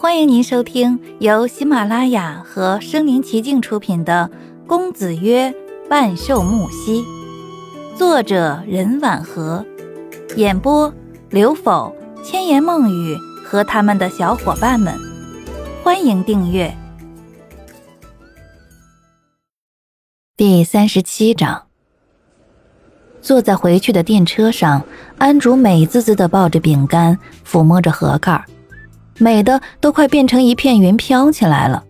[0.00, 4.30] 欢迎您收听由喜马拉雅和声临其境出品的
[4.68, 5.52] 《公子曰
[5.90, 7.02] 万寿木兮》，
[7.96, 9.66] 作者任婉和，
[10.36, 10.94] 演播
[11.30, 11.92] 刘否、
[12.22, 14.94] 千言梦语和他们的小伙伴们。
[15.82, 16.72] 欢迎订阅。
[20.36, 21.64] 第三十七章。
[23.20, 24.80] 坐在回去的电车上，
[25.18, 28.44] 安竹美滋滋的抱着饼干，抚摸着盒盖儿，
[29.18, 31.84] 美的都快变成一片云飘起来了。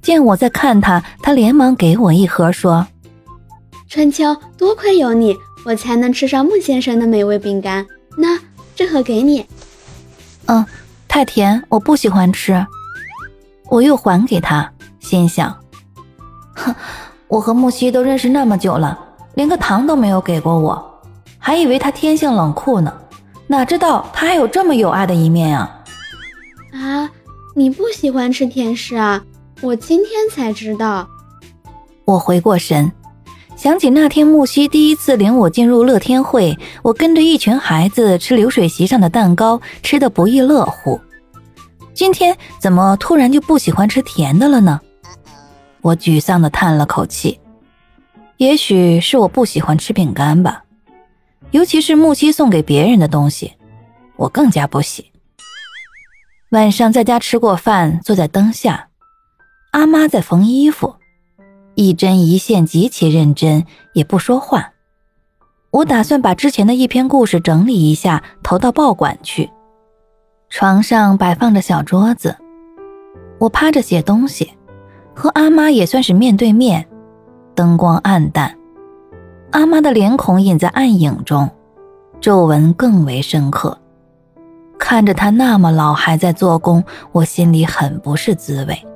[0.00, 2.86] 见我在看他，他连忙给我一盒，说
[3.88, 7.84] ：“春秋，多亏有你，我才能吃上穆先生的美味饼干。
[8.16, 8.38] 那
[8.74, 9.44] 这盒给你。
[10.46, 10.64] ”“嗯，
[11.08, 12.64] 太甜，我不喜欢吃。”
[13.68, 15.52] 我又还给他，心想
[16.54, 16.72] ：“哼，
[17.26, 19.00] 我和木西都认识那么久了。”
[19.34, 21.02] 连个糖都没有给过我，
[21.36, 22.90] 还以为他天性冷酷呢，
[23.48, 25.75] 哪知道他还有这么有爱的一面啊！
[26.72, 27.10] 啊，
[27.54, 29.24] 你不喜欢吃甜食啊？
[29.62, 31.08] 我今天才知道。
[32.04, 32.92] 我回过神，
[33.56, 41.00] 想起那天木西第一次领我进入乐天会，我跟着一群孩子吃流水席上的蛋糕，吃的不亦乐乎。
[41.94, 44.80] 今天怎么突然就不喜欢吃甜的了呢？
[45.80, 47.40] 我沮丧地叹了口气。
[48.36, 50.64] 也许是我不喜欢吃饼干吧，
[51.52, 53.54] 尤其是木西送给别人的东西，
[54.16, 55.10] 我更加不喜。
[56.50, 58.88] 晚上在家吃过饭，坐在灯下，
[59.72, 60.94] 阿妈在缝衣服，
[61.74, 64.70] 一针一线极其认真，也不说话。
[65.72, 69.50] 我打算把之前的一篇故事整理一下，投到报馆去。
[70.48, 72.36] 床上摆放着小桌子，
[73.40, 74.52] 我趴着写东西，
[75.16, 76.86] 和阿妈也算是面对面。
[77.56, 78.56] 灯光暗淡，
[79.50, 81.50] 阿妈的脸孔隐在暗影中，
[82.20, 83.76] 皱纹更为深刻。
[84.88, 88.86] 看着他那么老还在做工，我心里很不是滋味。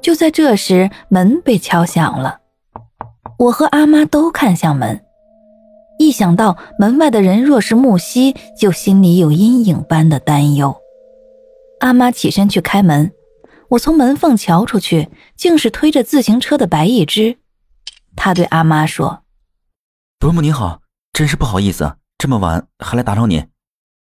[0.00, 2.38] 就在这时，门被敲响了，
[3.36, 5.04] 我和阿妈都看向门。
[5.98, 10.76] 一想到门外的人若是木西，就心里有阴影般的担忧。
[11.80, 13.10] 阿妈起身去开门，
[13.70, 17.38] 我从门缝瞧出去，竟是推着自行车的白一只。
[18.14, 19.24] 他对阿妈说
[20.20, 20.80] ：“伯母您好，
[21.12, 23.44] 真是不好意思，这么晚还来打扰您。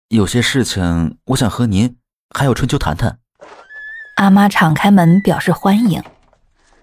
[0.09, 1.97] 有些事情，我想和您
[2.33, 3.19] 还有春秋谈谈。”
[4.17, 6.01] 阿妈敞开门表示欢迎。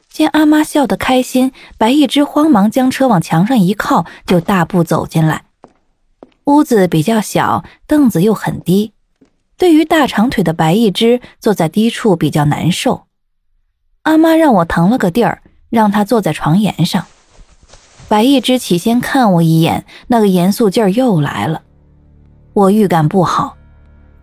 [0.09, 5.45] 见阿妈笑得开心，白一只慌忙将车往墙上一靠，就大步走进来。
[6.45, 8.93] 屋子比较小，凳子又很低，
[9.57, 13.07] 对于大长腿的白一只，坐在低处比较难受。
[14.03, 15.43] 阿妈让我腾了个地儿。
[15.71, 17.05] 让他坐在床沿上。
[18.07, 21.63] 白一只起先看我一眼，那个严肃劲儿又来了。
[22.55, 23.57] 我预感不好，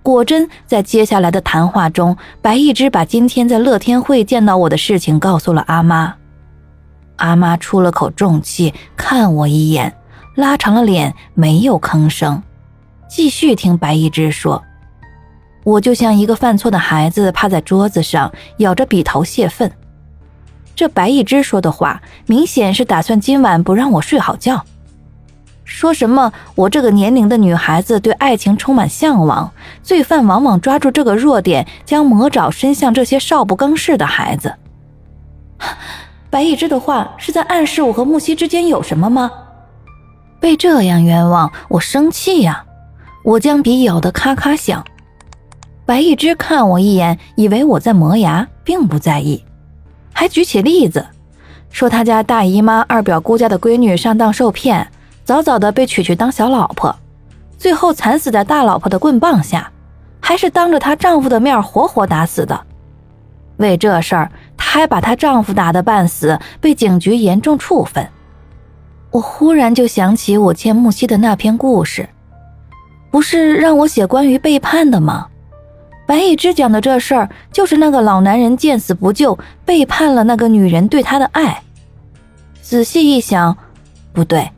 [0.02, 6.16] 果真在接下来的谈话中，白一只把今天在乐天会见到我的事情告诉了阿妈。
[7.18, 9.94] 阿妈出了口重气，看我一眼，
[10.36, 12.42] 拉长了脸，没有吭声，
[13.09, 14.63] 继续听白一只说。
[15.66, 19.69] 我就像一个犯错的孩子，趴在桌子上，咬着笔头泄愤。
[20.74, 24.63] 这白一只说的话，明显是打算今晚不让我睡好觉。
[25.64, 29.52] 说什么我这个年龄的女孩子对爱情充满向往，
[29.82, 34.56] 罪犯往往抓住这个弱点，将魔爪伸向这些少不更事的孩子。
[36.30, 39.32] 白一只的话是在暗示我和木西之间有什么吗？
[40.40, 42.66] 被这样冤枉，我生气呀！
[43.24, 44.84] 我将笔咬得咔咔响。
[45.86, 49.44] 白一只看我一眼，以为我在磨牙，并不在意。
[50.14, 51.06] 还举起例子，
[51.70, 54.88] 说他家大姨妈、二表姑家的闺女上当受骗，
[55.24, 56.96] 早早的被娶去当小老婆，
[57.58, 59.72] 最后惨死在大老婆的棍棒下，
[60.20, 62.59] 还是当着她丈夫的面活活打死的。
[63.58, 68.08] 为这事儿，她还把她丈夫打得半死，被警局严重处分。
[69.12, 72.10] 我忽然就想起我欠木西的那篇故事，
[73.12, 75.28] 不是让我写关于背叛的吗？
[76.08, 81.62] 白一之讲的这事儿，就是那个老男人见死不救，背叛了那个女人对他的爱。
[82.62, 83.56] 仔细一想，
[84.12, 84.50] 不对，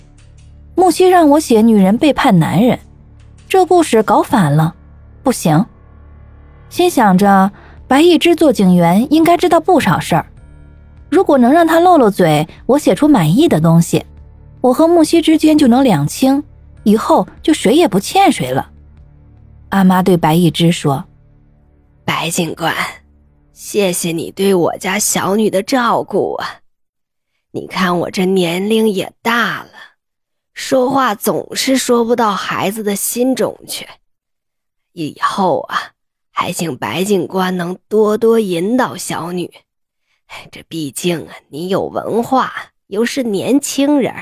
[0.75, 2.79] 木西让我写女人背叛男人，
[3.47, 4.75] 这故事搞反了，
[5.21, 5.65] 不行。
[6.69, 7.51] 心想着，
[7.87, 10.25] 白一之做警员应该知道不少事儿，
[11.09, 14.03] 如果能让他漏漏嘴，我写出满意的东西，
[14.61, 16.43] 我和木西之间就能两清，
[16.83, 18.71] 以后就谁也不欠谁了。
[19.69, 21.05] 阿妈对白一之说。
[22.03, 22.73] 白警官，
[23.53, 26.47] 谢谢你对我家小女的照顾啊！
[27.51, 29.69] 你看我这年龄也大了，
[30.53, 33.87] 说话总是说不到孩子的心中去。
[34.91, 35.93] 以后啊，
[36.31, 39.51] 还请白警官能多多引导小女。
[40.51, 42.53] 这毕竟啊，你有文化，
[42.87, 44.13] 又是年轻人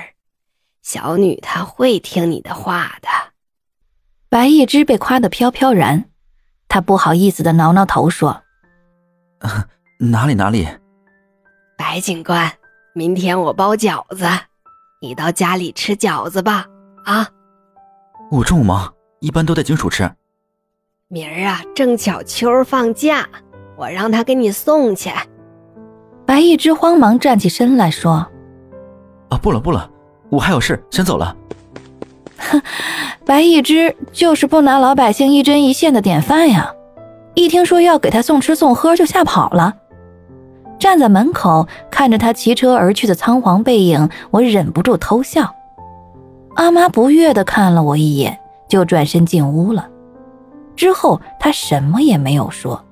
[0.82, 3.10] 小女她会听你的话的。
[4.30, 6.10] 白一枝被夸得飘飘然，
[6.70, 8.44] 她不好意思的挠挠头说
[10.00, 10.68] ：“哪 里哪里。”
[11.78, 12.52] 白警官，
[12.94, 14.26] 明天我包饺子，
[15.04, 16.64] 你到家里吃饺子吧。
[17.06, 17.28] 啊，
[18.30, 20.08] 我中午忙，一般都在警署吃。
[21.08, 23.28] 明儿啊，正巧秋儿放假，
[23.76, 25.10] 我让他给你送去。
[26.24, 28.28] 白一枝慌忙站起身来说
[29.30, 29.90] ：“啊，不了不了，
[30.30, 31.36] 我还有事，先走了。”
[32.38, 32.62] 哼，
[33.26, 36.72] 白一枝就是不拿老百姓一针一线的典范呀！
[37.34, 39.74] 一听说要给他送吃送喝，就吓跑了。
[40.82, 45.54] 站在门口看着他骑车而去的仓皇背影，我忍不住偷笑。
[46.56, 49.88] 阿妈不悦地看了我一眼，就转身进屋了。
[50.76, 52.84] 之后她什么也没有说。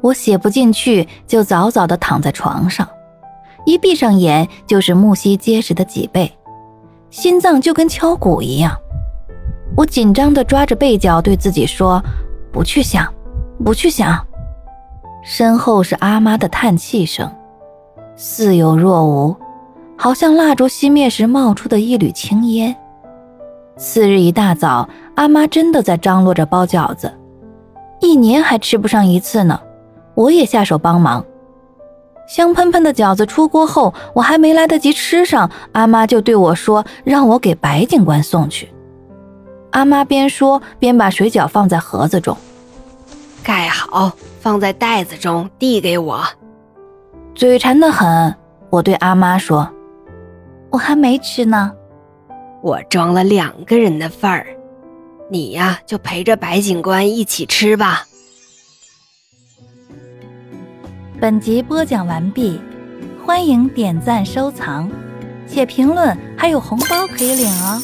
[0.00, 2.88] 我写不进去，就早早地躺在床上，
[3.64, 6.36] 一闭上眼就是木膝结实的脊背，
[7.10, 8.76] 心脏就跟敲鼓一样。
[9.76, 12.02] 我紧张地抓着被角，对自己说
[12.50, 13.06] ：“不去想，
[13.64, 14.20] 不去想。”
[15.22, 17.30] 身后是阿妈的叹气声，
[18.16, 19.36] 似有若无，
[19.96, 22.74] 好像蜡烛熄灭时冒出的一缕青烟。
[23.76, 27.12] 次日一大早，阿妈真的在张罗着包饺子，
[28.00, 29.60] 一年还吃不上一次呢。
[30.14, 31.24] 我也下手帮忙。
[32.26, 38.68] 香喷喷的饺子出锅后，我还没来得及吃上，阿妈就对我说：“让我给白警官送去。”
[39.70, 42.36] 阿妈边说边把水饺放在盒子中，
[43.42, 44.12] 盖好。
[44.48, 46.24] 放在袋子中，递给我。
[47.34, 48.34] 嘴馋得很，
[48.70, 49.70] 我对阿妈说
[50.72, 51.70] ：“我还没吃呢。”
[52.64, 54.46] 我装了两个人的份儿，
[55.30, 58.06] 你呀就陪着白警官一起吃吧。
[61.20, 62.58] 本集播讲完毕，
[63.22, 64.90] 欢迎点赞收藏，
[65.46, 67.82] 且评论还有红包可以领哦。